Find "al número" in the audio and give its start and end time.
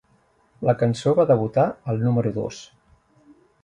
1.95-2.35